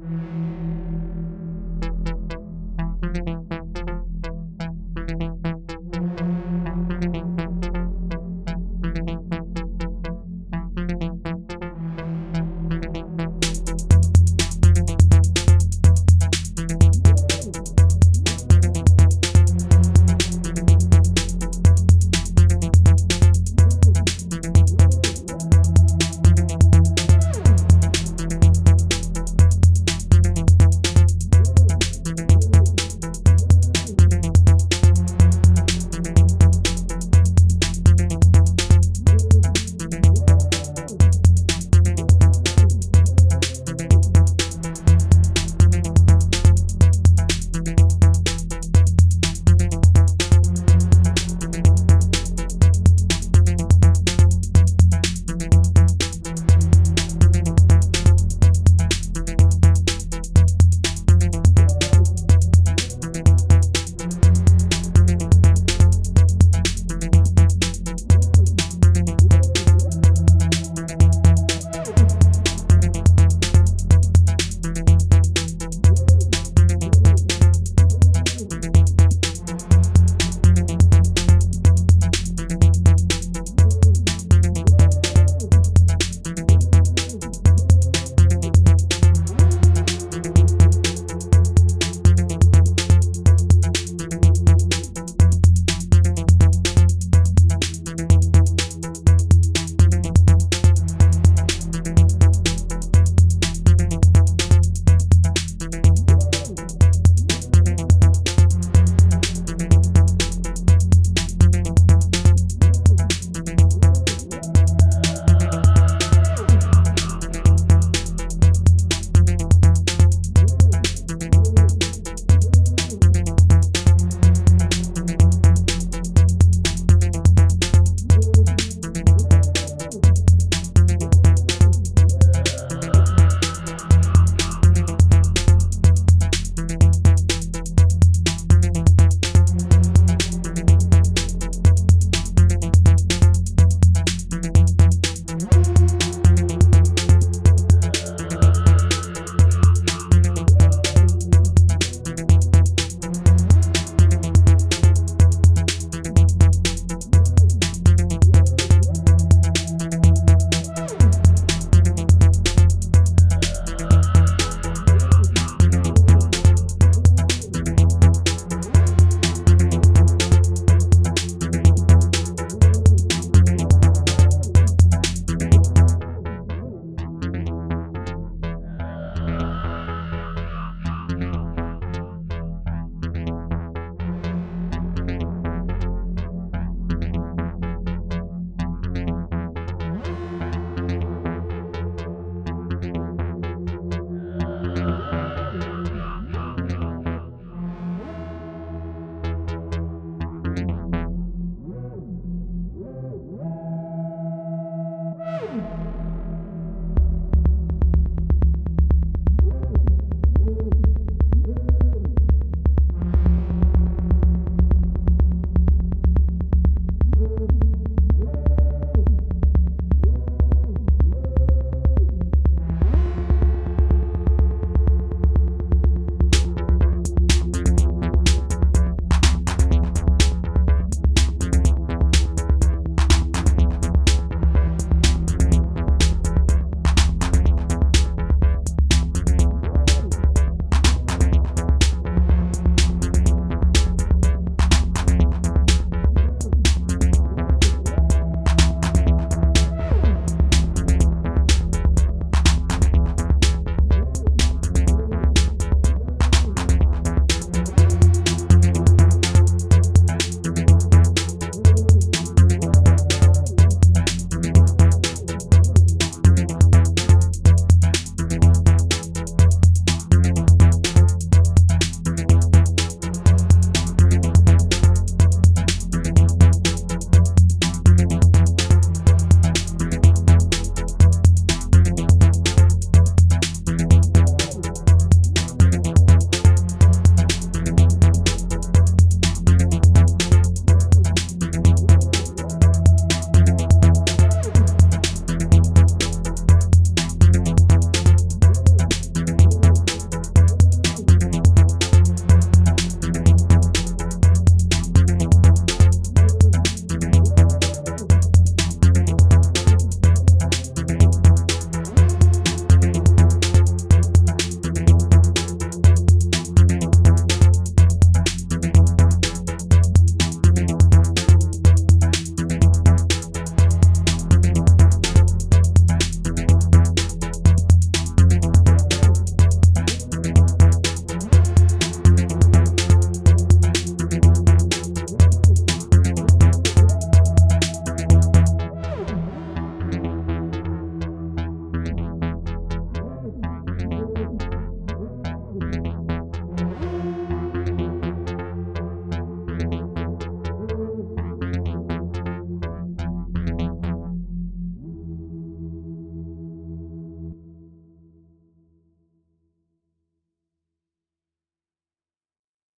[0.00, 0.21] Mm-hmm.